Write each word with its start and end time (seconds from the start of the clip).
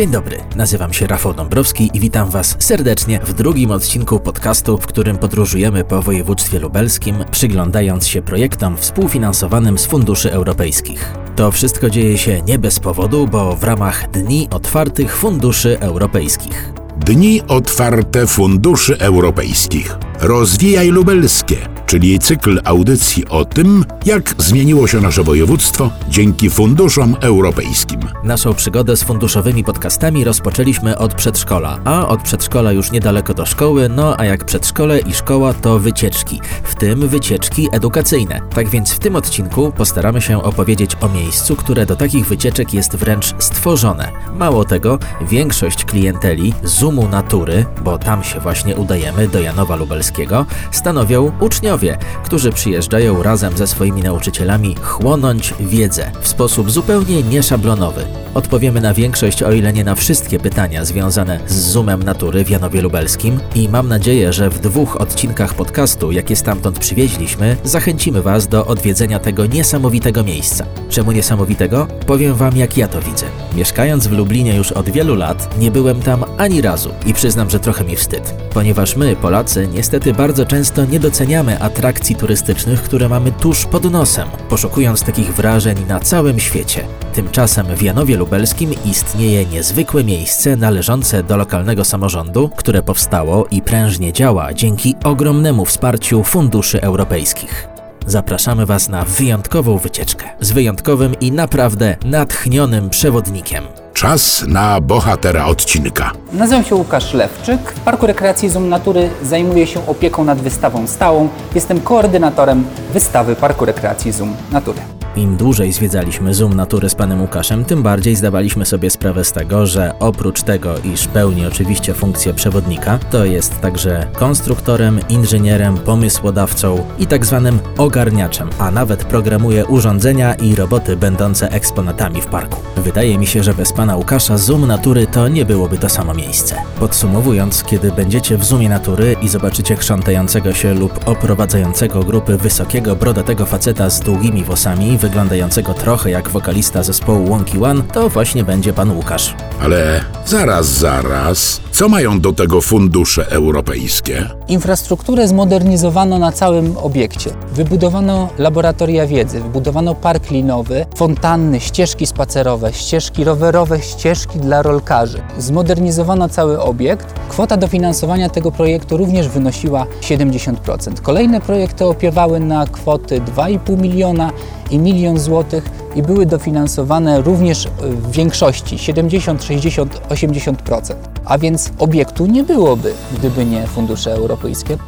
Dzień 0.00 0.10
dobry, 0.10 0.38
nazywam 0.56 0.92
się 0.92 1.06
Rafał 1.06 1.34
Dąbrowski 1.34 1.90
i 1.94 2.00
witam 2.00 2.30
Was 2.30 2.56
serdecznie 2.58 3.20
w 3.24 3.32
drugim 3.32 3.70
odcinku 3.70 4.20
podcastu, 4.20 4.78
w 4.78 4.86
którym 4.86 5.18
podróżujemy 5.18 5.84
po 5.84 6.02
województwie 6.02 6.58
lubelskim, 6.58 7.16
przyglądając 7.30 8.06
się 8.06 8.22
projektom 8.22 8.76
współfinansowanym 8.76 9.78
z 9.78 9.86
funduszy 9.86 10.32
europejskich. 10.32 11.12
To 11.36 11.50
wszystko 11.50 11.90
dzieje 11.90 12.18
się 12.18 12.42
nie 12.42 12.58
bez 12.58 12.80
powodu, 12.80 13.26
bo 13.26 13.56
w 13.56 13.64
ramach 13.64 14.10
Dni 14.10 14.48
Otwartych 14.50 15.16
Funduszy 15.16 15.80
Europejskich. 15.80 16.72
Dni 16.96 17.42
Otwarte 17.48 18.26
Funduszy 18.26 18.98
Europejskich. 18.98 19.96
Rozwijaj 20.20 20.88
Lubelskie, 20.88 21.56
czyli 21.90 22.18
cykl 22.18 22.60
audycji 22.64 23.28
o 23.28 23.44
tym, 23.44 23.84
jak 24.06 24.34
zmieniło 24.38 24.86
się 24.86 25.00
nasze 25.00 25.22
województwo 25.22 25.90
dzięki 26.08 26.50
funduszom 26.50 27.16
europejskim. 27.20 28.00
Naszą 28.24 28.54
przygodę 28.54 28.96
z 28.96 29.02
funduszowymi 29.02 29.64
podcastami 29.64 30.24
rozpoczęliśmy 30.24 30.98
od 30.98 31.14
przedszkola, 31.14 31.78
a 31.84 32.08
od 32.08 32.22
przedszkola 32.22 32.72
już 32.72 32.90
niedaleko 32.90 33.34
do 33.34 33.46
szkoły, 33.46 33.88
no 33.88 34.14
a 34.18 34.24
jak 34.24 34.44
przedszkole 34.44 34.98
i 34.98 35.12
szkoła 35.12 35.54
to 35.54 35.78
wycieczki, 35.78 36.40
w 36.64 36.74
tym 36.74 37.08
wycieczki 37.08 37.68
edukacyjne. 37.72 38.40
Tak 38.54 38.68
więc 38.68 38.92
w 38.92 38.98
tym 38.98 39.16
odcinku 39.16 39.72
postaramy 39.72 40.20
się 40.20 40.42
opowiedzieć 40.42 40.96
o 41.00 41.08
miejscu, 41.08 41.56
które 41.56 41.86
do 41.86 41.96
takich 41.96 42.26
wycieczek 42.26 42.74
jest 42.74 42.96
wręcz 42.96 43.34
stworzone. 43.38 44.12
Mało 44.34 44.64
tego, 44.64 44.98
większość 45.20 45.84
klienteli 45.84 46.54
Zoomu 46.64 47.08
Natury, 47.08 47.64
bo 47.84 47.98
tam 47.98 48.24
się 48.24 48.40
właśnie 48.40 48.76
udajemy 48.76 49.28
do 49.28 49.40
Janowa 49.40 49.76
Lubelskiego, 49.76 50.46
stanowią 50.70 51.32
uczniowie, 51.40 51.79
którzy 52.24 52.52
przyjeżdżają 52.52 53.22
razem 53.22 53.56
ze 53.56 53.66
swoimi 53.66 54.02
nauczycielami 54.02 54.76
chłonąć 54.82 55.54
wiedzę 55.60 56.10
w 56.20 56.28
sposób 56.28 56.70
zupełnie 56.70 57.22
nieszablonowy. 57.22 58.06
Odpowiemy 58.34 58.80
na 58.80 58.94
większość, 58.94 59.42
o 59.42 59.52
ile 59.52 59.72
nie 59.72 59.84
na 59.84 59.94
wszystkie 59.94 60.38
pytania 60.38 60.84
związane 60.84 61.40
z 61.46 61.54
Zoomem 61.54 62.02
Natury 62.02 62.44
w 62.44 62.50
Janowie 62.50 62.82
Lubelskim 62.82 63.40
i 63.54 63.68
mam 63.68 63.88
nadzieję, 63.88 64.32
że 64.32 64.50
w 64.50 64.58
dwóch 64.58 65.00
odcinkach 65.00 65.54
podcastu, 65.54 66.12
jakie 66.12 66.36
stamtąd 66.36 66.78
przywieźliśmy, 66.78 67.56
zachęcimy 67.64 68.22
Was 68.22 68.48
do 68.48 68.66
odwiedzenia 68.66 69.18
tego 69.18 69.46
niesamowitego 69.46 70.24
miejsca. 70.24 70.66
Czemu 70.88 71.12
niesamowitego? 71.12 71.86
Powiem 72.06 72.34
Wam, 72.34 72.56
jak 72.56 72.76
ja 72.76 72.88
to 72.88 73.02
widzę. 73.02 73.26
Mieszkając 73.56 74.06
w 74.06 74.12
Lublinie 74.12 74.56
już 74.56 74.72
od 74.72 74.90
wielu 74.90 75.14
lat, 75.14 75.58
nie 75.58 75.70
byłem 75.70 76.02
tam 76.02 76.24
ani 76.38 76.62
razu 76.62 76.90
i 77.06 77.14
przyznam, 77.14 77.50
że 77.50 77.60
trochę 77.60 77.84
mi 77.84 77.96
wstyd, 77.96 78.34
ponieważ 78.54 78.96
my, 78.96 79.16
Polacy, 79.16 79.68
niestety 79.74 80.12
bardzo 80.12 80.46
często 80.46 80.84
nie 80.84 81.00
doceniamy 81.00 81.60
atrakcji 81.70 82.16
turystycznych, 82.16 82.82
które 82.82 83.08
mamy 83.08 83.32
tuż 83.32 83.66
pod 83.66 83.90
nosem, 83.90 84.28
poszukując 84.48 85.02
takich 85.02 85.34
wrażeń 85.34 85.76
na 85.88 86.00
całym 86.00 86.40
świecie. 86.40 86.84
Tymczasem 87.14 87.66
w 87.66 87.82
Janowie 87.82 88.16
Lubelskim 88.16 88.70
istnieje 88.84 89.46
niezwykłe 89.46 90.04
miejsce 90.04 90.56
należące 90.56 91.22
do 91.22 91.36
lokalnego 91.36 91.84
samorządu, 91.84 92.50
które 92.56 92.82
powstało 92.82 93.46
i 93.50 93.62
prężnie 93.62 94.12
działa 94.12 94.54
dzięki 94.54 94.94
ogromnemu 95.04 95.64
wsparciu 95.64 96.24
funduszy 96.24 96.82
europejskich. 96.82 97.79
Zapraszamy 98.06 98.66
Was 98.66 98.88
na 98.88 99.04
wyjątkową 99.04 99.78
wycieczkę 99.78 100.26
z 100.40 100.52
wyjątkowym 100.52 101.14
i 101.20 101.32
naprawdę 101.32 101.96
natchnionym 102.04 102.90
przewodnikiem. 102.90 103.64
Czas 103.94 104.44
na 104.48 104.80
bohatera 104.80 105.44
odcinka. 105.46 106.12
Nazywam 106.32 106.64
się 106.64 106.74
Łukasz 106.74 107.14
Lewczyk. 107.14 107.60
W 107.60 107.80
Parku 107.80 108.06
Rekreacji 108.06 108.48
Zoom 108.48 108.68
Natury 108.68 109.10
zajmuję 109.22 109.66
się 109.66 109.86
opieką 109.86 110.24
nad 110.24 110.38
wystawą 110.38 110.86
stałą. 110.86 111.28
Jestem 111.54 111.80
koordynatorem 111.80 112.64
wystawy 112.92 113.36
Parku 113.36 113.64
Rekreacji 113.64 114.12
Zoom 114.12 114.34
Natury. 114.52 114.80
Im 115.16 115.36
dłużej 115.36 115.72
zwiedzaliśmy 115.72 116.34
Zoom 116.34 116.54
Natury 116.54 116.88
z 116.88 116.94
panem 116.94 117.20
Łukaszem, 117.20 117.64
tym 117.64 117.82
bardziej 117.82 118.16
zdawaliśmy 118.16 118.66
sobie 118.66 118.90
sprawę 118.90 119.24
z 119.24 119.32
tego, 119.32 119.66
że 119.66 119.94
oprócz 119.98 120.42
tego, 120.42 120.74
iż 120.78 121.06
pełni 121.06 121.46
oczywiście 121.46 121.94
funkcję 121.94 122.34
przewodnika, 122.34 122.98
to 122.98 123.24
jest 123.24 123.60
także 123.60 124.06
konstruktorem, 124.12 125.00
inżynierem, 125.08 125.78
pomysłodawcą 125.78 126.86
i 126.98 127.06
tak 127.06 127.26
zwanym 127.26 127.58
ogarniaczem, 127.78 128.50
a 128.58 128.70
nawet 128.70 129.04
programuje 129.04 129.66
urządzenia 129.66 130.34
i 130.34 130.54
roboty 130.54 130.96
będące 130.96 131.50
eksponatami 131.50 132.20
w 132.20 132.26
parku. 132.26 132.60
Wydaje 132.76 133.18
mi 133.18 133.26
się, 133.26 133.42
że 133.42 133.54
bez 133.54 133.72
pana 133.72 133.96
Łukasza 133.96 134.38
Zoom 134.38 134.66
Natury 134.66 135.06
to 135.06 135.28
nie 135.28 135.44
byłoby 135.44 135.78
to 135.78 135.88
samo 135.88 136.14
miejsce. 136.14 136.56
Podsumowując, 136.80 137.64
kiedy 137.64 137.92
będziecie 137.92 138.36
w 138.36 138.44
Zoomie 138.44 138.68
Natury 138.68 139.16
i 139.22 139.28
zobaczycie 139.28 139.76
chrzątającego 139.76 140.52
się 140.52 140.74
lub 140.74 141.08
oprowadzającego 141.08 142.04
grupy 142.04 142.36
wysokiego, 142.36 142.96
brodatego 142.96 143.46
faceta 143.46 143.90
z 143.90 144.00
długimi 144.00 144.44
włosami, 144.44 144.99
wyglądającego 145.00 145.74
trochę 145.74 146.10
jak 146.10 146.28
wokalista 146.28 146.82
zespołu 146.82 147.26
Wonky 147.26 147.64
One, 147.64 147.82
to 147.82 148.08
właśnie 148.08 148.44
będzie 148.44 148.72
pan 148.72 148.96
Łukasz. 148.96 149.34
Ale 149.62 150.04
zaraz, 150.26 150.66
zaraz. 150.66 151.60
Co 151.72 151.88
mają 151.88 152.20
do 152.20 152.32
tego 152.32 152.60
fundusze 152.60 153.30
europejskie? 153.30 154.28
Infrastrukturę 154.48 155.28
zmodernizowano 155.28 156.18
na 156.18 156.32
całym 156.32 156.76
obiekcie. 156.78 157.30
Wybudowano 157.54 158.28
laboratoria 158.38 159.06
wiedzy, 159.06 159.40
wybudowano 159.40 159.94
park 159.94 160.30
linowy, 160.30 160.86
fontanny, 160.96 161.60
ścieżki 161.60 162.06
spacerowe, 162.06 162.72
ścieżki 162.72 163.24
rowerowe, 163.24 163.80
ścieżki 163.80 164.38
dla 164.38 164.62
rolkarzy. 164.62 165.22
Zmodernizowano 165.38 166.28
cały 166.28 166.60
obiekt. 166.60 167.14
Kwota 167.28 167.56
dofinansowania 167.56 168.28
tego 168.28 168.52
projektu 168.52 168.96
również 168.96 169.28
wynosiła 169.28 169.86
70%. 170.00 171.00
Kolejne 171.02 171.40
projekty 171.40 171.84
opiewały 171.84 172.40
na 172.40 172.66
kwoty 172.66 173.20
2,5 173.20 173.78
miliona 173.78 174.30
i 174.70 174.78
milion 174.92 175.18
złotych 175.18 175.64
i 175.94 176.02
były 176.02 176.26
dofinansowane 176.26 177.20
również 177.20 177.68
w 177.80 178.10
większości 178.10 178.78
70, 178.78 179.44
60, 179.44 180.00
80%. 180.08 180.94
A 181.24 181.38
więc 181.38 181.70
obiektu 181.78 182.26
nie 182.26 182.44
byłoby, 182.44 182.92
gdyby 183.18 183.44
nie 183.44 183.66
fundusze 183.66 184.12
europejskie. 184.12 184.78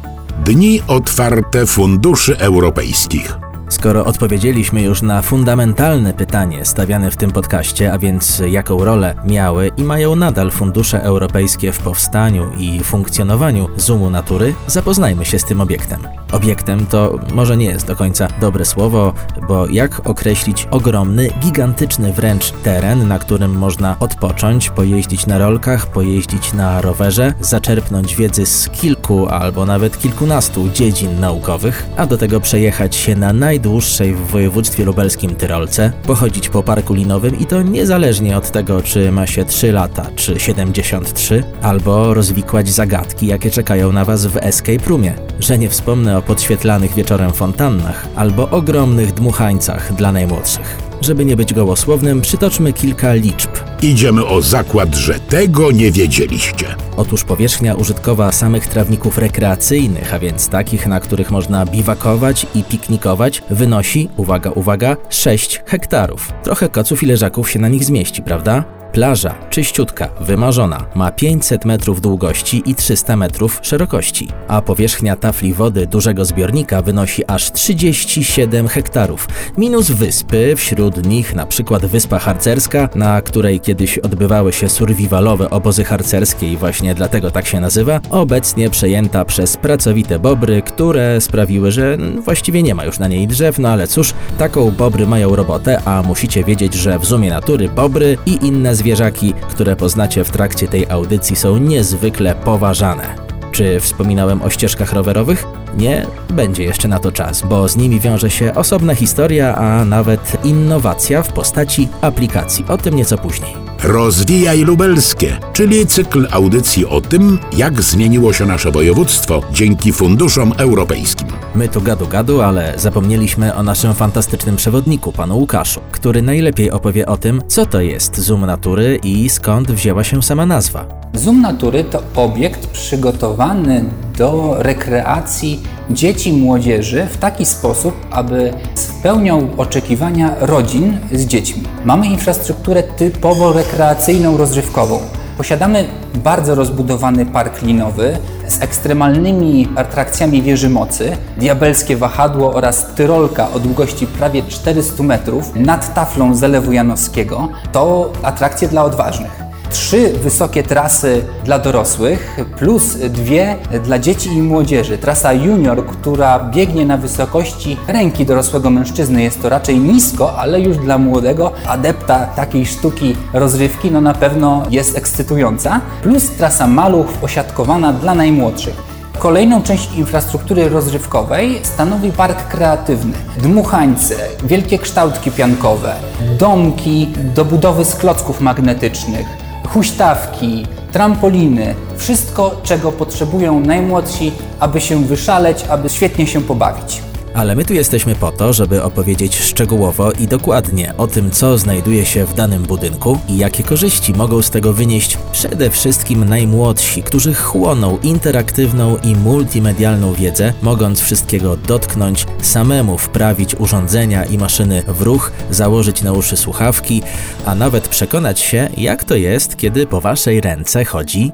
Dni 0.45 0.81
Otwarte 0.87 1.65
Funduszy 1.65 2.37
Europejskich. 2.37 3.37
Skoro 3.69 4.05
odpowiedzieliśmy 4.05 4.81
już 4.81 5.01
na 5.01 5.21
fundamentalne 5.21 6.13
pytanie 6.13 6.65
stawiane 6.65 7.11
w 7.11 7.17
tym 7.17 7.31
podcaście, 7.31 7.93
a 7.93 7.97
więc 7.97 8.41
jaką 8.49 8.83
rolę 8.85 9.15
miały 9.25 9.71
i 9.77 9.83
mają 9.83 10.15
nadal 10.15 10.51
fundusze 10.51 11.03
europejskie 11.03 11.71
w 11.71 11.79
powstaniu 11.79 12.51
i 12.57 12.79
funkcjonowaniu 12.79 13.67
Zoomu 13.77 14.09
Natury, 14.09 14.53
zapoznajmy 14.67 15.25
się 15.25 15.39
z 15.39 15.45
tym 15.45 15.61
obiektem. 15.61 16.22
Obiektem 16.33 16.85
to 16.85 17.19
może 17.33 17.57
nie 17.57 17.65
jest 17.65 17.87
do 17.87 17.95
końca 17.95 18.27
dobre 18.41 18.65
słowo, 18.65 19.13
bo 19.47 19.67
jak 19.67 20.07
określić 20.07 20.67
ogromny, 20.71 21.29
gigantyczny 21.39 22.13
wręcz 22.13 22.51
teren, 22.51 23.07
na 23.07 23.19
którym 23.19 23.57
można 23.57 23.95
odpocząć, 23.99 24.69
pojeździć 24.69 25.27
na 25.27 25.37
rolkach, 25.37 25.87
pojeździć 25.87 26.53
na 26.53 26.81
rowerze, 26.81 27.33
zaczerpnąć 27.41 28.15
wiedzy 28.15 28.45
z 28.45 28.69
kilku 28.69 29.27
albo 29.27 29.65
nawet 29.65 29.99
kilkunastu 29.99 30.69
dziedzin 30.69 31.19
naukowych, 31.19 31.85
a 31.97 32.05
do 32.05 32.17
tego 32.17 32.39
przejechać 32.39 32.95
się 32.95 33.15
na 33.15 33.33
najdłuższej 33.33 34.13
w 34.13 34.27
województwie 34.27 34.85
lubelskim 34.85 35.35
Tyrolce, 35.35 35.91
pochodzić 36.03 36.49
po 36.49 36.63
parku 36.63 36.93
linowym 36.93 37.39
i 37.39 37.45
to 37.45 37.61
niezależnie 37.61 38.37
od 38.37 38.51
tego, 38.51 38.81
czy 38.81 39.11
ma 39.11 39.27
się 39.27 39.45
3 39.45 39.71
lata, 39.71 40.05
czy 40.15 40.39
73, 40.39 41.43
albo 41.61 42.13
rozwikłać 42.13 42.69
zagadki, 42.69 43.27
jakie 43.27 43.51
czekają 43.51 43.91
na 43.91 44.05
Was 44.05 44.25
w 44.25 44.37
Escape 44.37 44.89
Roomie. 44.89 45.13
Że 45.39 45.57
nie 45.57 45.69
wspomnę 45.69 46.17
o 46.17 46.21
podświetlanych 46.23 46.93
wieczorem 46.93 47.31
fontannach 47.31 48.07
albo 48.15 48.49
ogromnych 48.49 49.13
dmuchańcach 49.13 49.93
dla 49.93 50.11
najmłodszych. 50.11 50.77
Żeby 51.01 51.25
nie 51.25 51.35
być 51.35 51.53
gołosłownym, 51.53 52.21
przytoczmy 52.21 52.73
kilka 52.73 53.13
liczb. 53.13 53.49
Idziemy 53.81 54.25
o 54.25 54.41
zakład, 54.41 54.95
że 54.95 55.19
tego 55.19 55.71
nie 55.71 55.91
wiedzieliście. 55.91 56.65
Otóż 56.97 57.23
powierzchnia 57.23 57.75
użytkowa 57.75 58.31
samych 58.31 58.67
trawników 58.67 59.17
rekreacyjnych, 59.17 60.13
a 60.13 60.19
więc 60.19 60.49
takich, 60.49 60.87
na 60.87 60.99
których 60.99 61.31
można 61.31 61.65
biwakować 61.65 62.47
i 62.55 62.63
piknikować, 62.63 63.43
wynosi, 63.49 64.09
uwaga, 64.17 64.51
uwaga, 64.51 64.97
6 65.09 65.61
hektarów. 65.65 66.31
Trochę 66.43 66.69
koców 66.69 67.03
i 67.03 67.05
leżaków 67.05 67.49
się 67.49 67.59
na 67.59 67.67
nich 67.67 67.83
zmieści, 67.83 68.21
prawda? 68.21 68.82
Plaża, 68.93 69.35
czyściutka, 69.49 70.09
wymarzona, 70.21 70.85
ma 70.95 71.11
500 71.11 71.65
metrów 71.65 72.01
długości 72.01 72.63
i 72.65 72.75
300 72.75 73.17
metrów 73.17 73.59
szerokości, 73.61 74.27
a 74.47 74.61
powierzchnia 74.61 75.15
tafli 75.15 75.53
wody 75.53 75.87
dużego 75.87 76.25
zbiornika 76.25 76.81
wynosi 76.81 77.25
aż 77.25 77.51
37 77.51 78.67
hektarów, 78.67 79.27
minus 79.57 79.91
wyspy, 79.91 80.55
wśród 80.55 81.05
nich 81.05 81.35
na 81.35 81.45
przykład 81.45 81.85
wyspa 81.85 82.19
harcerska, 82.19 82.89
na 82.95 83.21
której 83.21 83.59
kiedyś 83.59 83.97
odbywały 83.97 84.53
się 84.53 84.69
survivalowe 84.69 85.49
obozy 85.49 85.83
harcerskie 85.83 86.51
i 86.51 86.57
właśnie 86.57 86.95
dlatego 86.95 87.31
tak 87.31 87.47
się 87.47 87.59
nazywa, 87.59 87.99
obecnie 88.09 88.69
przejęta 88.69 89.25
przez 89.25 89.57
pracowite 89.57 90.19
bobry, 90.19 90.61
które 90.61 91.21
sprawiły, 91.21 91.71
że 91.71 91.97
właściwie 92.25 92.63
nie 92.63 92.75
ma 92.75 92.85
już 92.85 92.99
na 92.99 93.07
niej 93.07 93.27
drzew, 93.27 93.59
no 93.59 93.69
ale 93.69 93.87
cóż, 93.87 94.13
taką 94.37 94.71
bobry 94.71 95.07
mają 95.07 95.35
robotę, 95.35 95.81
a 95.85 96.03
musicie 96.03 96.43
wiedzieć, 96.43 96.73
że 96.73 96.99
w 96.99 97.05
Zoomie 97.05 97.29
Natury 97.29 97.69
bobry 97.69 98.17
i 98.25 98.45
inne 98.45 98.75
zwierzaki, 98.83 99.33
które 99.49 99.75
poznacie 99.75 100.23
w 100.23 100.31
trakcie 100.31 100.67
tej 100.67 100.89
audycji 100.89 101.35
są 101.35 101.57
niezwykle 101.57 102.35
poważane. 102.35 103.15
Czy 103.51 103.79
wspominałem 103.79 104.41
o 104.41 104.49
ścieżkach 104.49 104.93
rowerowych? 104.93 105.45
Nie, 105.77 106.05
będzie 106.29 106.63
jeszcze 106.63 106.87
na 106.87 106.99
to 106.99 107.11
czas, 107.11 107.41
bo 107.41 107.67
z 107.67 107.75
nimi 107.77 107.99
wiąże 107.99 108.29
się 108.29 108.55
osobna 108.55 108.95
historia, 108.95 109.55
a 109.55 109.85
nawet 109.85 110.45
innowacja 110.45 111.23
w 111.23 111.33
postaci 111.33 111.87
aplikacji. 112.01 112.65
O 112.67 112.77
tym 112.77 112.95
nieco 112.95 113.17
później. 113.17 113.53
Rozwijaj 113.83 114.61
Lubelskie, 114.61 115.37
czyli 115.53 115.87
cykl 115.87 116.27
audycji 116.31 116.85
o 116.85 117.01
tym, 117.01 117.39
jak 117.57 117.81
zmieniło 117.81 118.33
się 118.33 118.45
nasze 118.45 118.71
województwo 118.71 119.41
dzięki 119.51 119.93
funduszom 119.93 120.53
europejskim. 120.57 121.12
My 121.55 121.69
tu 121.69 121.81
gadu 121.81 122.07
gadu, 122.07 122.41
ale 122.41 122.73
zapomnieliśmy 122.77 123.55
o 123.55 123.63
naszym 123.63 123.93
fantastycznym 123.93 124.55
przewodniku, 124.55 125.11
panu 125.11 125.37
Łukaszu, 125.37 125.81
który 125.91 126.21
najlepiej 126.21 126.71
opowie 126.71 127.05
o 127.05 127.17
tym, 127.17 127.41
co 127.47 127.65
to 127.65 127.81
jest 127.81 128.17
Zoom 128.17 128.45
Natury 128.45 128.99
i 129.03 129.29
skąd 129.29 129.71
wzięła 129.71 130.03
się 130.03 130.23
sama 130.23 130.45
nazwa. 130.45 130.85
Zoom 131.13 131.41
Natury 131.41 131.83
to 131.83 132.03
obiekt 132.15 132.67
przygotowany 132.67 133.85
do 134.17 134.55
rekreacji 134.57 135.63
dzieci 135.89 136.29
i 136.29 136.37
młodzieży 136.37 137.07
w 137.11 137.17
taki 137.17 137.45
sposób, 137.45 137.93
aby 138.11 138.53
spełniał 138.75 139.49
oczekiwania 139.57 140.35
rodzin 140.39 140.97
z 141.11 141.25
dziećmi. 141.25 141.63
Mamy 141.85 142.07
infrastrukturę 142.07 142.83
typowo 142.83 143.53
rekreacyjną, 143.53 144.37
rozrywkową. 144.37 144.99
Posiadamy 145.37 145.85
bardzo 146.15 146.55
rozbudowany 146.55 147.25
park 147.25 147.61
linowy 147.61 148.17
z 148.47 148.61
ekstremalnymi 148.61 149.69
atrakcjami 149.75 150.41
wieży 150.41 150.69
mocy, 150.69 151.17
diabelskie 151.37 151.97
wahadło 151.97 152.53
oraz 152.53 152.85
tyrolka 152.95 153.51
o 153.51 153.59
długości 153.59 154.07
prawie 154.07 154.43
400 154.43 155.03
metrów 155.03 155.55
nad 155.55 155.93
taflą 155.93 156.35
Zalewu 156.35 156.71
Janowskiego. 156.71 157.49
To 157.71 158.13
atrakcje 158.23 158.67
dla 158.67 158.83
odważnych 158.83 159.42
trzy 159.73 160.13
wysokie 160.13 160.63
trasy 160.63 161.25
dla 161.45 161.59
dorosłych, 161.59 162.37
plus 162.57 162.95
dwie 162.95 163.55
dla 163.83 163.99
dzieci 163.99 164.29
i 164.29 164.41
młodzieży. 164.41 164.97
Trasa 164.97 165.33
junior, 165.33 165.85
która 165.85 166.39
biegnie 166.39 166.85
na 166.85 166.97
wysokości 166.97 167.77
ręki 167.87 168.25
dorosłego 168.25 168.69
mężczyzny. 168.69 169.23
Jest 169.23 169.41
to 169.41 169.49
raczej 169.49 169.79
nisko, 169.79 170.37
ale 170.37 170.61
już 170.61 170.77
dla 170.77 170.97
młodego 170.97 171.51
adepta 171.67 172.25
takiej 172.25 172.65
sztuki 172.65 173.15
rozrywki, 173.33 173.91
no 173.91 174.01
na 174.01 174.13
pewno 174.13 174.63
jest 174.69 174.97
ekscytująca. 174.97 175.81
Plus 176.03 176.31
trasa 176.31 176.67
maluch 176.67 177.07
osiadkowana 177.21 177.93
dla 177.93 178.15
najmłodszych. 178.15 178.93
Kolejną 179.19 179.63
część 179.63 179.95
infrastruktury 179.95 180.69
rozrywkowej 180.69 181.59
stanowi 181.63 182.11
park 182.11 182.47
kreatywny. 182.47 183.13
Dmuchańce, 183.37 184.15
wielkie 184.43 184.79
kształtki 184.79 185.31
piankowe, 185.31 185.95
domki 186.39 187.13
do 187.35 187.45
budowy 187.45 187.85
z 187.85 187.95
klocków 187.95 188.41
magnetycznych, 188.41 189.42
huśtawki, 189.73 190.67
trampoliny, 190.91 191.75
wszystko, 191.97 192.61
czego 192.63 192.91
potrzebują 192.91 193.59
najmłodsi, 193.59 194.31
aby 194.59 194.81
się 194.81 195.03
wyszaleć, 195.03 195.65
aby 195.69 195.89
świetnie 195.89 196.27
się 196.27 196.41
pobawić. 196.41 197.12
Ale 197.33 197.55
my 197.55 197.65
tu 197.65 197.73
jesteśmy 197.73 198.15
po 198.15 198.31
to, 198.31 198.53
żeby 198.53 198.83
opowiedzieć 198.83 199.39
szczegółowo 199.39 200.11
i 200.11 200.27
dokładnie 200.27 200.93
o 200.97 201.07
tym, 201.07 201.31
co 201.31 201.57
znajduje 201.57 202.05
się 202.05 202.25
w 202.25 202.33
danym 202.33 202.63
budynku 202.63 203.19
i 203.29 203.37
jakie 203.37 203.63
korzyści 203.63 204.13
mogą 204.13 204.41
z 204.41 204.49
tego 204.49 204.73
wynieść 204.73 205.17
przede 205.31 205.69
wszystkim 205.69 206.29
najmłodsi, 206.29 207.03
którzy 207.03 207.33
chłoną 207.33 207.97
interaktywną 208.03 208.97
i 208.97 209.15
multimedialną 209.15 210.13
wiedzę, 210.13 210.53
mogąc 210.61 211.01
wszystkiego 211.01 211.57
dotknąć, 211.57 212.25
samemu 212.41 212.97
wprawić 212.97 213.55
urządzenia 213.55 214.25
i 214.25 214.37
maszyny 214.37 214.83
w 214.87 215.01
ruch, 215.01 215.31
założyć 215.51 216.01
na 216.01 216.11
uszy 216.11 216.37
słuchawki, 216.37 217.01
a 217.45 217.55
nawet 217.55 217.87
przekonać 217.87 218.39
się, 218.39 218.69
jak 218.77 219.03
to 219.03 219.15
jest, 219.15 219.57
kiedy 219.57 219.87
po 219.87 220.01
waszej 220.01 220.41
ręce 220.41 220.85
chodzi 220.85 221.31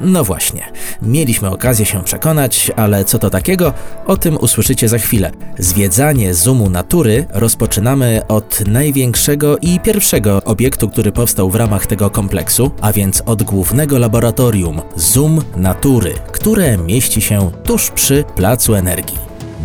no 0.00 0.24
właśnie, 0.24 0.62
mieliśmy 1.02 1.50
okazję 1.50 1.86
się 1.86 2.02
przekonać, 2.02 2.72
ale 2.76 3.04
co 3.04 3.18
to 3.18 3.30
takiego? 3.30 3.72
O 4.06 4.16
tym 4.16 4.36
usłyszycie 4.36 4.88
za 4.88 4.98
chwilę. 4.98 5.30
Zwiedzanie 5.58 6.34
Zoomu 6.34 6.70
Natury 6.70 7.26
rozpoczynamy 7.30 8.22
od 8.28 8.60
największego 8.66 9.58
i 9.58 9.80
pierwszego 9.80 10.42
obiektu, 10.44 10.88
który 10.88 11.12
powstał 11.12 11.50
w 11.50 11.54
ramach 11.54 11.86
tego 11.86 12.10
kompleksu, 12.10 12.70
a 12.80 12.92
więc 12.92 13.22
od 13.26 13.42
głównego 13.42 13.98
laboratorium 13.98 14.82
Zoom 14.96 15.42
Natury, 15.56 16.14
które 16.32 16.78
mieści 16.78 17.20
się 17.20 17.50
tuż 17.64 17.90
przy 17.90 18.24
Placu 18.36 18.74
Energii. 18.74 19.18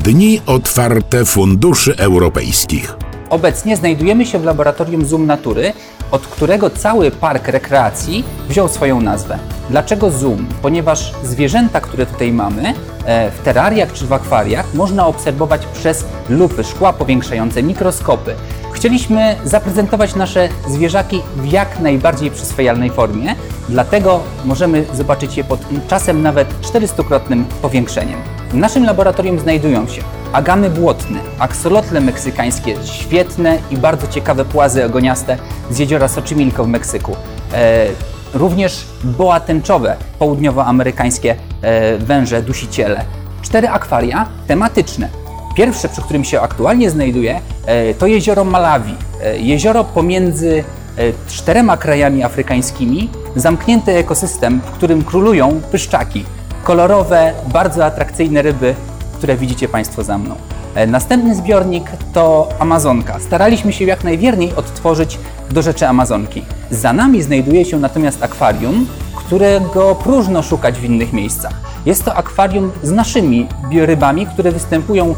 Dni 0.03 0.41
otwarte 0.45 1.25
funduszy 1.25 1.97
europejskich. 1.97 3.08
Obecnie 3.29 3.77
znajdujemy 3.77 4.25
się 4.25 4.39
w 4.39 4.43
laboratorium 4.43 5.05
Zoom 5.05 5.25
Natury, 5.25 5.73
od 6.11 6.27
którego 6.27 6.69
cały 6.69 7.11
park 7.11 7.47
rekreacji 7.47 8.23
wziął 8.49 8.67
swoją 8.67 9.01
nazwę. 9.01 9.39
Dlaczego 9.69 10.11
zoom? 10.11 10.47
Ponieważ 10.61 11.13
zwierzęta, 11.23 11.81
które 11.81 12.05
tutaj 12.05 12.31
mamy, 12.31 12.73
e, 13.05 13.31
w 13.31 13.39
terariach 13.39 13.93
czy 13.93 14.07
w 14.07 14.13
akwariach, 14.13 14.73
można 14.73 15.07
obserwować 15.07 15.65
przez 15.65 16.05
lupy, 16.29 16.63
szkła 16.63 16.93
powiększające, 16.93 17.63
mikroskopy. 17.63 18.35
Chcieliśmy 18.73 19.35
zaprezentować 19.43 20.15
nasze 20.15 20.49
zwierzaki 20.67 21.21
w 21.35 21.51
jak 21.51 21.79
najbardziej 21.79 22.31
przyswajalnej 22.31 22.89
formie, 22.89 23.35
dlatego 23.69 24.19
możemy 24.45 24.85
zobaczyć 24.93 25.37
je 25.37 25.43
pod 25.43 25.59
czasem 25.87 26.21
nawet 26.21 26.47
400-krotnym 26.61 27.43
powiększeniem. 27.61 28.19
W 28.51 28.55
naszym 28.55 28.85
laboratorium 28.85 29.39
znajdują 29.39 29.87
się 29.87 30.01
agamy 30.33 30.69
błotne, 30.69 31.19
aksolotle 31.39 32.01
meksykańskie, 32.01 32.75
świetne 32.85 33.57
i 33.71 33.77
bardzo 33.77 34.07
ciekawe 34.07 34.45
płazy 34.45 34.85
ogoniaste 34.85 35.37
z 35.69 35.79
jeziora 35.79 36.05
Xochimilco 36.05 36.63
w 36.63 36.67
Meksyku. 36.67 37.15
E, 37.53 37.87
również 38.33 38.85
boa 39.03 39.39
tęczowe, 39.39 39.95
południowoamerykańskie 40.19 41.35
e, 41.61 41.97
węże, 41.97 42.41
dusiciele. 42.41 43.05
Cztery 43.41 43.69
akwaria 43.69 44.27
tematyczne. 44.47 45.09
Pierwsze, 45.55 45.89
przy 45.89 46.01
którym 46.01 46.23
się 46.23 46.41
aktualnie 46.41 46.89
znajduje, 46.89 47.41
e, 47.65 47.93
to 47.93 48.07
jezioro 48.07 48.43
Malawi. 48.43 48.95
E, 49.23 49.39
jezioro 49.39 49.83
pomiędzy 49.83 50.63
e, 50.97 51.03
czterema 51.27 51.77
krajami 51.77 52.23
afrykańskimi, 52.23 53.09
zamknięty 53.35 53.91
ekosystem, 53.91 54.61
w 54.65 54.71
którym 54.71 55.03
królują 55.03 55.61
pyszczaki. 55.71 56.25
Kolorowe, 56.63 57.33
bardzo 57.53 57.85
atrakcyjne 57.85 58.41
ryby, 58.41 58.75
które 59.19 59.37
widzicie 59.37 59.67
Państwo 59.67 60.03
za 60.03 60.17
mną. 60.17 60.35
E, 60.75 60.87
następny 60.87 61.35
zbiornik 61.35 61.91
to 62.13 62.49
Amazonka. 62.59 63.19
Staraliśmy 63.19 63.73
się 63.73 63.85
jak 63.85 64.03
najwierniej 64.03 64.55
odtworzyć 64.55 65.19
do 65.51 65.61
rzeczy 65.61 65.87
Amazonki. 65.87 66.45
Za 66.71 66.93
nami 66.93 67.21
znajduje 67.21 67.65
się 67.65 67.79
natomiast 67.79 68.23
akwarium, 68.23 68.87
którego 69.15 69.95
próżno 69.95 70.43
szukać 70.43 70.79
w 70.79 70.83
innych 70.83 71.13
miejscach. 71.13 71.53
Jest 71.85 72.05
to 72.05 72.15
akwarium 72.15 72.71
z 72.83 72.91
naszymi 72.91 73.47
rybami, 73.71 74.25
które 74.25 74.51
występują 74.51 75.05
e, 75.05 75.13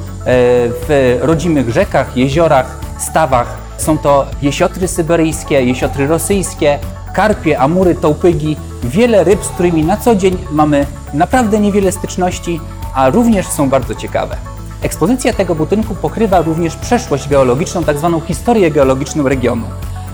w 0.88 1.18
rodzimych 1.22 1.70
rzekach, 1.70 2.18
jeziorach, 2.18 2.80
stawach. 3.00 3.58
Są 3.78 3.98
to 3.98 4.26
jesiotry 4.42 4.88
syberyjskie, 4.88 5.66
jesiotry 5.66 6.08
rosyjskie, 6.08 6.80
karpie, 7.14 7.60
amury, 7.60 7.96
tołpygi, 7.96 8.58
wiele 8.84 9.24
ryb, 9.24 9.44
z 9.44 9.50
którymi 9.50 9.84
na 9.84 9.98
co 9.98 10.16
dzień 10.16 10.38
mamy 10.52 10.86
naprawdę 11.14 11.60
niewiele 11.60 11.92
styczności, 11.92 12.60
a 12.94 13.10
również 13.10 13.48
są 13.48 13.70
bardzo 13.70 13.96
ciekawe. 13.96 14.38
Ekspozycja 14.82 15.34
tego 15.34 15.56
budynku 15.56 15.96
pokrywa 15.96 16.42
również 16.42 16.76
przeszłość 16.76 17.30
geologiczną, 17.30 17.84
tak 17.84 17.98
zwaną 17.98 18.20
historię 18.22 18.72
geologiczną 18.72 19.24
regionu. 19.24 19.66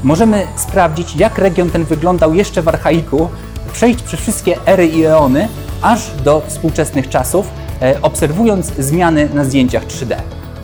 Możemy 0.04 0.48
sprawdzić, 0.56 1.16
jak 1.16 1.38
region 1.38 1.70
ten 1.70 1.84
wyglądał 1.84 2.34
jeszcze 2.34 2.62
w 2.62 2.68
archaiku, 2.68 3.30
przejść 3.74 4.04
przez 4.04 4.20
wszystkie 4.20 4.66
ery 4.66 4.88
i 4.88 5.04
eony, 5.04 5.48
aż 5.82 6.12
do 6.24 6.42
współczesnych 6.48 7.10
czasów, 7.10 7.48
e, 7.82 8.02
obserwując 8.02 8.66
zmiany 8.66 9.30
na 9.34 9.44
zdjęciach 9.44 9.86
3D. 9.86 10.16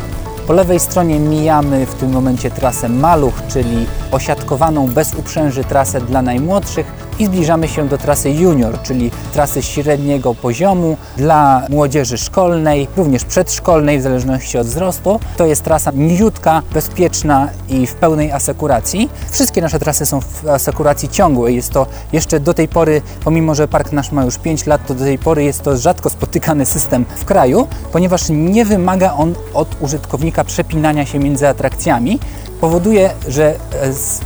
Po 0.48 0.54
lewej 0.54 0.80
stronie 0.80 1.20
mijamy 1.20 1.86
w 1.86 1.94
tym 1.94 2.12
momencie 2.12 2.52
trasę 2.52 2.90
Maluch, 2.90 3.34
czyli 3.48 3.86
osiadkowaną 4.12 4.88
bez 4.88 5.14
uprzęży 5.14 5.64
trasę 5.64 6.02
dla 6.02 6.22
najmłodszych 6.22 7.11
i 7.22 7.26
zbliżamy 7.26 7.68
się 7.68 7.88
do 7.88 7.98
trasy 7.98 8.32
Junior, 8.32 8.82
czyli 8.82 9.12
trasy 9.34 9.62
średniego 9.62 10.36
poziomu 10.36 10.98
dla 11.18 11.64
młodzieży 11.70 12.18
szkolnej, 12.18 12.88
również 12.98 13.26
przedszkolnej 13.26 14.00
w 14.00 14.02
zależności 14.02 14.58
od 14.58 14.68
wzrostu. 14.68 15.20
To 15.38 15.46
jest 15.46 15.64
trasa 15.64 15.92
niziutka, 15.92 16.62
bezpieczna 16.74 17.50
i 17.70 17.88
w 17.88 17.96
pełnej 17.96 18.32
asekuracji. 18.32 19.10
Wszystkie 19.32 19.62
nasze 19.62 19.80
trasy 19.80 20.06
są 20.06 20.22
w 20.22 20.48
asekuracji 20.48 21.10
ciągłej. 21.10 21.56
Jest 21.56 21.70
to 21.70 21.88
jeszcze 22.14 22.40
do 22.40 22.54
tej 22.54 22.68
pory, 22.68 23.02
pomimo 23.24 23.56
że 23.56 23.68
park 23.68 23.92
nasz 23.92 24.12
ma 24.12 24.24
już 24.24 24.38
5 24.38 24.66
lat, 24.66 24.88
to 24.88 24.94
do 24.94 25.04
tej 25.04 25.18
pory 25.18 25.44
jest 25.44 25.62
to 25.62 25.78
rzadko 25.78 26.10
spotykany 26.10 26.66
system 26.66 27.06
w 27.16 27.26
kraju, 27.26 27.68
ponieważ 27.92 28.22
nie 28.30 28.66
wymaga 28.66 29.14
on 29.14 29.34
od 29.54 29.68
użytkownika 29.82 30.44
przepinania 30.44 31.06
się 31.06 31.20
między 31.20 31.48
atrakcjami 31.48 32.20
powoduje, 32.62 33.10
że 33.28 33.56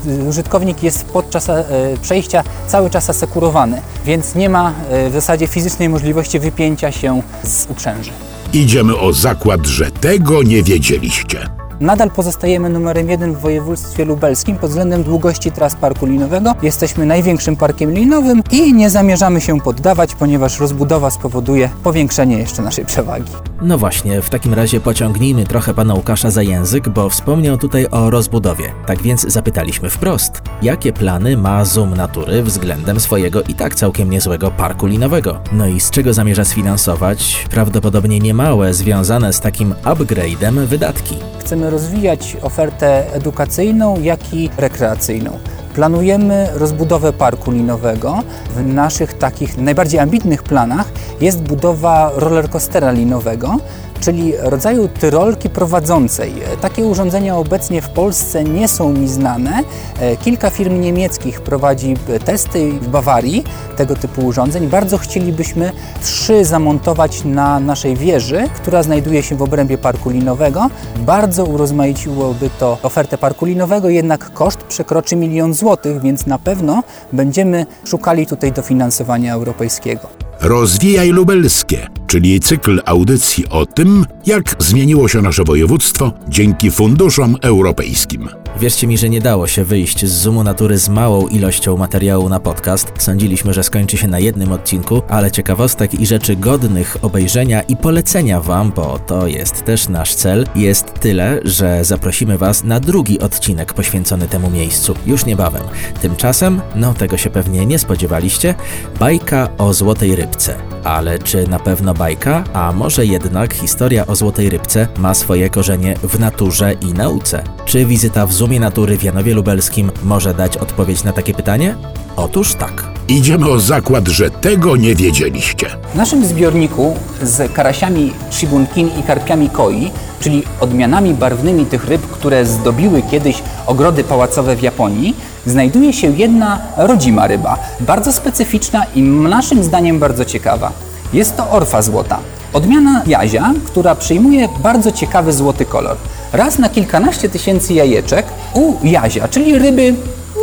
e, 0.07 0.23
użytkownik 0.29 0.83
jest 0.83 1.05
podczas 1.05 1.49
e, 1.49 1.65
przejścia 2.01 2.43
cały 2.67 2.89
czas 2.89 3.09
asekurowany, 3.09 3.81
więc 4.05 4.35
nie 4.35 4.49
ma 4.49 4.73
e, 4.89 5.09
w 5.09 5.13
zasadzie 5.13 5.47
fizycznej 5.47 5.89
możliwości 5.89 6.39
wypięcia 6.39 6.91
się 6.91 7.21
z 7.43 7.65
uprzęży. 7.69 8.11
Idziemy 8.53 8.97
o 8.97 9.13
zakład, 9.13 9.65
że 9.65 9.91
tego 9.91 10.43
nie 10.43 10.63
wiedzieliście. 10.63 11.54
Nadal 11.79 12.11
pozostajemy 12.11 12.69
numerem 12.69 13.09
jeden 13.09 13.33
w 13.33 13.39
województwie 13.39 14.05
lubelskim 14.05 14.57
pod 14.57 14.69
względem 14.69 15.03
długości 15.03 15.51
tras 15.51 15.75
parku 15.75 16.05
linowego. 16.05 16.55
Jesteśmy 16.61 17.05
największym 17.05 17.55
parkiem 17.55 17.91
linowym 17.91 18.43
i 18.51 18.73
nie 18.73 18.89
zamierzamy 18.89 19.41
się 19.41 19.61
poddawać, 19.61 20.15
ponieważ 20.15 20.59
rozbudowa 20.59 21.09
spowoduje 21.09 21.69
powiększenie 21.83 22.37
jeszcze 22.37 22.61
naszej 22.61 22.85
przewagi. 22.85 23.31
No 23.61 23.77
właśnie, 23.77 24.21
w 24.21 24.29
takim 24.29 24.53
razie 24.53 24.79
pociągnijmy 24.79 25.45
trochę 25.45 25.73
pana 25.73 25.93
Łukasza 25.93 26.31
za 26.31 26.41
język, 26.41 26.89
bo 26.89 27.09
wspomniał 27.09 27.57
tutaj 27.57 27.87
o 27.91 28.09
rozbudowie. 28.09 28.71
Tak 28.87 29.01
więc 29.01 29.21
zapytaliśmy 29.21 29.89
wprost, 29.89 30.41
jakie 30.61 30.93
plany 30.93 31.37
ma 31.37 31.65
Zoom 31.65 31.95
Natury 31.95 32.43
względem 32.43 32.99
swojego 32.99 33.41
i 33.43 33.53
tak 33.53 33.75
całkiem 33.75 34.09
niezłego 34.09 34.51
parku 34.51 34.85
linowego? 34.85 35.39
No 35.51 35.67
i 35.67 35.79
z 35.79 35.91
czego 35.91 36.13
zamierza 36.13 36.45
sfinansować 36.45 37.45
prawdopodobnie 37.49 38.19
niemałe 38.19 38.73
związane 38.73 39.33
z 39.33 39.39
takim 39.39 39.73
upgrade'em 39.83 40.65
wydatki? 40.65 41.15
Chcemy 41.39 41.64
rozwijać 41.69 42.37
ofertę 42.41 43.13
edukacyjną, 43.13 44.01
jak 44.01 44.33
i 44.33 44.49
rekreacyjną. 44.57 45.31
Planujemy 45.75 46.49
rozbudowę 46.53 47.13
parku 47.13 47.51
linowego. 47.51 48.19
W 48.55 48.65
naszych 48.65 49.13
takich 49.13 49.57
najbardziej 49.57 49.99
ambitnych 49.99 50.43
planach 50.43 50.85
jest 51.21 51.41
budowa 51.41 52.11
rollercoastera 52.15 52.91
linowego, 52.91 53.57
czyli 53.99 54.33
rodzaju 54.37 54.87
tyrolki 54.87 55.49
prowadzącej. 55.49 56.33
Takie 56.61 56.85
urządzenia 56.85 57.37
obecnie 57.37 57.81
w 57.81 57.89
Polsce 57.89 58.43
nie 58.43 58.67
są 58.67 58.93
mi 58.93 59.07
znane. 59.07 59.63
E, 59.99 60.17
kilka 60.17 60.49
firm 60.49 60.81
niemieckich 60.81 61.41
prowadzi 61.41 61.93
testy 62.25 62.71
w 62.71 62.87
Bawarii 62.87 63.43
tego 63.77 63.95
typu 63.95 64.25
urządzeń. 64.25 64.67
Bardzo 64.67 64.97
chcielibyśmy 64.97 65.71
trzy 66.03 66.45
zamontować 66.45 67.23
na 67.23 67.59
naszej 67.59 67.95
wieży, 67.95 68.49
która 68.55 68.83
znajduje 68.83 69.23
się 69.23 69.35
w 69.35 69.41
obrębie 69.41 69.77
parku 69.77 70.09
linowego. 70.09 70.69
Bardzo 70.97 71.45
urozmaiciłoby 71.45 72.49
to 72.59 72.77
ofertę 72.83 73.17
parku 73.17 73.45
linowego, 73.45 73.89
jednak 73.89 74.33
koszt 74.33 74.57
przekroczy 74.57 75.15
milion 75.15 75.53
złotych, 75.53 76.01
więc 76.01 76.25
na 76.25 76.39
pewno 76.39 76.83
będziemy 77.13 77.65
szukali 77.85 78.27
tutaj 78.27 78.51
dofinansowania 78.51 79.33
europejskiego. 79.33 80.24
Rozwijaj 80.41 81.09
Lubelskie, 81.09 81.87
czyli 82.07 82.39
cykl 82.39 82.81
audycji 82.85 83.49
o 83.49 83.65
tym, 83.65 84.05
jak 84.25 84.55
zmieniło 84.59 85.07
się 85.07 85.21
nasze 85.21 85.43
województwo 85.43 86.11
dzięki 86.29 86.71
funduszom 86.71 87.35
europejskim. 87.41 88.29
Wierzcie 88.59 88.87
mi, 88.87 88.97
że 88.97 89.09
nie 89.09 89.21
dało 89.21 89.47
się 89.47 89.63
wyjść 89.63 90.05
z 90.05 90.11
Zoomu 90.11 90.43
Natury 90.43 90.77
z 90.77 90.89
małą 90.89 91.27
ilością 91.27 91.77
materiału 91.77 92.29
na 92.29 92.39
podcast. 92.39 92.91
Sądziliśmy, 92.97 93.53
że 93.53 93.63
skończy 93.63 93.97
się 93.97 94.07
na 94.07 94.19
jednym 94.19 94.51
odcinku, 94.51 95.01
ale 95.09 95.31
ciekawostek 95.31 95.93
i 95.93 96.05
rzeczy 96.05 96.35
godnych 96.35 96.97
obejrzenia 97.01 97.61
i 97.61 97.77
polecenia 97.77 98.41
Wam, 98.41 98.71
bo 98.71 98.99
to 98.99 99.27
jest 99.27 99.65
też 99.65 99.89
nasz 99.89 100.15
cel, 100.15 100.47
jest 100.55 100.93
tyle, 100.93 101.39
że 101.43 101.85
zaprosimy 101.85 102.37
Was 102.37 102.63
na 102.63 102.79
drugi 102.79 103.19
odcinek 103.19 103.73
poświęcony 103.73 104.27
temu 104.27 104.49
miejscu 104.49 104.95
już 105.05 105.25
niebawem. 105.25 105.63
Tymczasem, 106.01 106.61
no 106.75 106.93
tego 106.93 107.17
się 107.17 107.29
pewnie 107.29 107.65
nie 107.65 107.79
spodziewaliście, 107.79 108.55
bajka 108.99 109.49
o 109.57 109.73
Złotej 109.73 110.15
Rybce. 110.15 110.55
Ale 110.83 111.19
czy 111.19 111.47
na 111.47 111.59
pewno 111.59 111.93
bajka? 111.93 112.43
A 112.53 112.71
może 112.71 113.05
jednak 113.05 113.53
historia 113.53 114.07
o 114.07 114.15
Złotej 114.15 114.49
Rybce 114.49 114.87
ma 114.97 115.13
swoje 115.13 115.49
korzenie 115.49 115.95
w 116.03 116.19
naturze 116.19 116.73
i 116.73 116.93
nauce? 116.93 117.43
Czy 117.65 117.85
wizyta 117.85 118.25
w 118.25 118.33
Zoomie 118.45 118.59
Natury 118.59 118.97
w 118.97 119.03
Janowie 119.03 119.33
Lubelskim 119.33 119.91
może 120.03 120.33
dać 120.33 120.57
odpowiedź 120.57 121.03
na 121.03 121.13
takie 121.13 121.33
pytanie? 121.33 121.75
Otóż 122.15 122.53
tak. 122.53 122.83
Idziemy 123.07 123.49
o 123.49 123.59
zakład, 123.59 124.07
że 124.07 124.29
tego 124.29 124.75
nie 124.75 124.95
wiedzieliście. 124.95 125.67
W 125.93 125.95
naszym 125.95 126.25
zbiorniku 126.25 126.95
z 127.21 127.53
karasiami 127.53 128.13
shibunkin 128.31 128.89
i 128.99 129.03
karpiami 129.03 129.49
koi, 129.49 129.91
czyli 130.19 130.43
odmianami 130.59 131.13
barwnymi 131.13 131.65
tych 131.65 131.85
ryb, 131.85 132.01
które 132.01 132.45
zdobiły 132.45 133.01
kiedyś 133.01 133.43
ogrody 133.67 134.03
pałacowe 134.03 134.55
w 134.55 134.61
Japonii, 134.61 135.15
znajduje 135.45 135.93
się 135.93 136.07
jedna 136.07 136.59
rodzima 136.77 137.27
ryba, 137.27 137.57
bardzo 137.79 138.13
specyficzna 138.13 138.85
i 138.95 139.01
naszym 139.01 139.63
zdaniem 139.63 139.99
bardzo 139.99 140.25
ciekawa. 140.25 140.71
Jest 141.13 141.37
to 141.37 141.49
orfa 141.51 141.81
złota. 141.81 142.19
Odmiana 142.53 143.03
jazia, 143.07 143.53
która 143.65 143.95
przyjmuje 143.95 144.49
bardzo 144.63 144.91
ciekawy 144.91 145.33
złoty 145.33 145.65
kolor. 145.65 145.97
Raz 146.35 146.59
na 146.59 146.69
kilkanaście 146.69 147.29
tysięcy 147.29 147.73
jajeczek 147.73 148.25
u 148.53 148.73
jazia, 148.83 149.27
czyli 149.27 149.59
ryby 149.59 149.95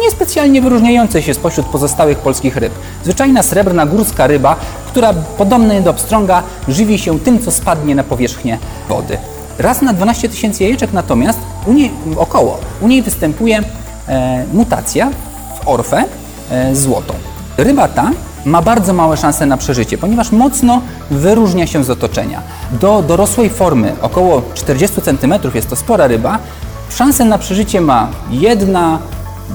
niespecjalnie 0.05 0.63
wyróżniającej 0.63 1.23
się 1.23 1.35
spośród 1.35 1.67
pozostałych 1.67 2.19
polskich 2.19 2.57
ryb. 2.57 2.73
Zwyczajna 3.05 3.43
srebrna 3.43 3.87
górska 3.87 4.27
ryba, 4.27 4.57
która 4.87 5.13
podobnie 5.13 5.81
do 5.81 5.95
pstrąga 5.95 6.43
żywi 6.69 6.99
się 6.99 7.21
tym, 7.21 7.43
co 7.43 7.51
spadnie 7.51 7.95
na 7.95 8.05
powierzchnię 8.05 8.59
wody. 8.89 9.19
Raz 9.59 9.83
na 9.83 9.93
12 9.93 10.29
tysięcy 10.29 10.63
jajeczek 10.63 10.93
natomiast 10.93 11.39
u 11.67 11.73
niej, 11.73 11.91
około 12.17 12.59
u 12.81 12.89
niej 12.89 13.03
występuje 13.03 13.63
e, 14.09 14.45
mutacja 14.53 15.11
w 15.61 15.69
orfę 15.69 16.05
e, 16.51 16.77
złotą. 16.77 17.15
Ryba 17.57 17.89
ta 17.89 18.11
ma 18.45 18.63
bardzo 18.63 18.93
małe 18.93 19.17
szanse 19.17 19.47
na 19.47 19.57
przeżycie, 19.57 19.99
ponieważ 19.99 20.33
mocno 20.33 20.83
wyróżnia 21.11 21.67
się 21.67 21.85
z 21.85 21.91
otoczenia. 21.91 22.43
Do 22.81 23.03
dorosłej 23.03 23.51
formy, 23.51 23.93
około 24.03 24.43
40 24.55 25.01
cm, 25.03 25.35
jest 25.55 25.71
to 25.71 25.77
spora 25.77 26.07
ryba, 26.07 26.39
szansę 26.91 27.25
na 27.25 27.39
przeżycie 27.39 27.81
ma 27.81 28.09
jedna, 28.31 28.99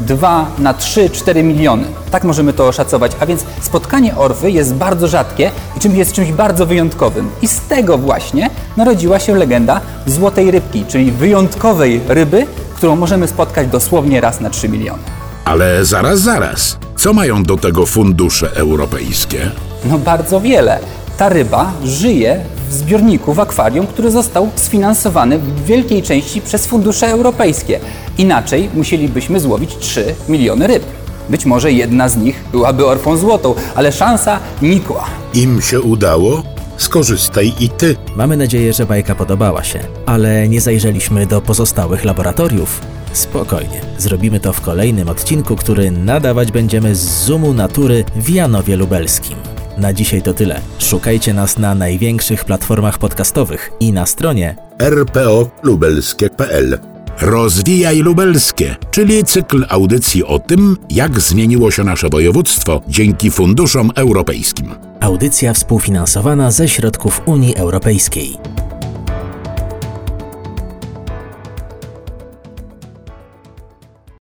2 0.05 0.45
na 0.59 0.73
3, 0.73 1.09
4 1.09 1.43
miliony. 1.43 1.83
Tak 2.11 2.23
możemy 2.23 2.53
to 2.53 2.67
oszacować. 2.67 3.11
A 3.19 3.25
więc 3.25 3.45
spotkanie 3.61 4.15
orwy 4.15 4.51
jest 4.51 4.73
bardzo 4.73 5.07
rzadkie 5.07 5.51
i 5.77 5.79
czymś 5.79 5.95
jest 5.97 6.13
czymś 6.13 6.31
bardzo 6.31 6.65
wyjątkowym. 6.65 7.29
I 7.41 7.47
z 7.47 7.61
tego 7.61 7.97
właśnie 7.97 8.49
narodziła 8.77 9.19
się 9.19 9.35
legenda 9.35 9.81
złotej 10.05 10.51
rybki, 10.51 10.85
czyli 10.85 11.11
wyjątkowej 11.11 12.01
ryby, 12.07 12.45
którą 12.75 12.95
możemy 12.95 13.27
spotkać 13.27 13.67
dosłownie 13.67 14.21
raz 14.21 14.41
na 14.41 14.49
3 14.49 14.69
miliony. 14.69 15.03
Ale 15.45 15.85
zaraz, 15.85 16.19
zaraz. 16.19 16.77
Co 16.97 17.13
mają 17.13 17.43
do 17.43 17.57
tego 17.57 17.85
fundusze 17.85 18.51
europejskie? 18.55 19.51
No 19.85 19.97
bardzo 19.97 20.41
wiele. 20.41 20.79
Ta 21.17 21.29
ryba 21.29 21.73
żyje 21.83 22.45
w 22.69 22.73
zbiorniku, 22.73 23.33
w 23.33 23.39
akwarium, 23.39 23.87
który 23.87 24.11
został 24.11 24.49
sfinansowany 24.55 25.39
w 25.39 25.65
wielkiej 25.65 26.03
części 26.03 26.41
przez 26.41 26.67
fundusze 26.67 27.07
europejskie. 27.07 27.79
Inaczej 28.17 28.69
musielibyśmy 28.73 29.39
złowić 29.39 29.77
3 29.79 30.15
miliony 30.29 30.67
ryb. 30.67 30.83
Być 31.29 31.45
może 31.45 31.71
jedna 31.71 32.09
z 32.09 32.17
nich 32.17 32.43
byłaby 32.51 32.85
orfą 32.85 33.17
złotą, 33.17 33.55
ale 33.75 33.91
szansa 33.91 34.39
nikła. 34.61 35.05
Im 35.33 35.61
się 35.61 35.81
udało? 35.81 36.43
Skorzystaj 36.77 37.53
i 37.59 37.69
ty. 37.69 37.95
Mamy 38.15 38.37
nadzieję, 38.37 38.73
że 38.73 38.85
bajka 38.85 39.15
podobała 39.15 39.63
się, 39.63 39.79
ale 40.05 40.49
nie 40.49 40.61
zajrzeliśmy 40.61 41.25
do 41.25 41.41
pozostałych 41.41 42.05
laboratoriów. 42.05 42.81
Spokojnie, 43.17 43.81
zrobimy 43.97 44.39
to 44.39 44.53
w 44.53 44.61
kolejnym 44.61 45.09
odcinku, 45.09 45.55
który 45.55 45.91
nadawać 45.91 46.51
będziemy 46.51 46.95
z 46.95 47.25
Zoomu 47.25 47.53
Natury 47.53 48.03
w 48.15 48.29
Janowie 48.29 48.77
Lubelskim. 48.77 49.37
Na 49.77 49.93
dzisiaj 49.93 50.21
to 50.21 50.33
tyle. 50.33 50.61
Szukajcie 50.79 51.33
nas 51.33 51.57
na 51.57 51.75
największych 51.75 52.45
platformach 52.45 52.97
podcastowych 52.97 53.71
i 53.79 53.91
na 53.91 54.05
stronie 54.05 54.55
rpo.lubelskie.pl 54.79 56.79
Rozwijaj 57.21 57.99
Lubelskie, 57.99 58.75
czyli 58.91 59.23
cykl 59.23 59.65
audycji 59.69 60.23
o 60.23 60.39
tym, 60.39 60.77
jak 60.89 61.19
zmieniło 61.19 61.71
się 61.71 61.83
nasze 61.83 62.09
województwo 62.09 62.81
dzięki 62.87 63.31
funduszom 63.31 63.91
europejskim. 63.95 64.75
Audycja 64.99 65.53
współfinansowana 65.53 66.51
ze 66.51 66.67
środków 66.67 67.21
Unii 67.25 67.55
Europejskiej. 67.55 68.37